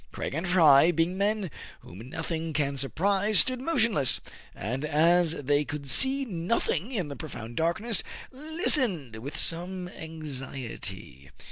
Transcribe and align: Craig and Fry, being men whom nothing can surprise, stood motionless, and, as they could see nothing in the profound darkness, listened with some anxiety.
Craig 0.11 0.33
and 0.33 0.47
Fry, 0.47 0.91
being 0.91 1.15
men 1.15 1.51
whom 1.81 2.09
nothing 2.09 2.53
can 2.53 2.75
surprise, 2.75 3.37
stood 3.37 3.61
motionless, 3.61 4.19
and, 4.55 4.83
as 4.83 5.33
they 5.33 5.63
could 5.63 5.87
see 5.87 6.25
nothing 6.25 6.91
in 6.91 7.07
the 7.07 7.15
profound 7.15 7.55
darkness, 7.55 8.01
listened 8.31 9.17
with 9.17 9.37
some 9.37 9.89
anxiety. 9.89 11.29